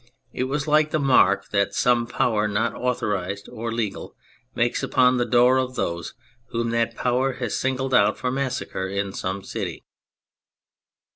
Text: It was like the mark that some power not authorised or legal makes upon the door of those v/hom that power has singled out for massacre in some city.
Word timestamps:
It 0.33 0.45
was 0.45 0.65
like 0.67 0.89
the 0.89 0.97
mark 0.99 1.49
that 1.49 1.75
some 1.75 2.07
power 2.07 2.47
not 2.47 2.73
authorised 2.73 3.47
or 3.49 3.71
legal 3.71 4.15
makes 4.55 4.81
upon 4.81 5.17
the 5.17 5.27
door 5.27 5.57
of 5.59 5.75
those 5.75 6.15
v/hom 6.51 6.71
that 6.71 6.95
power 6.95 7.33
has 7.33 7.55
singled 7.55 7.93
out 7.93 8.17
for 8.17 8.31
massacre 8.31 8.87
in 8.87 9.13
some 9.13 9.43
city. 9.43 9.85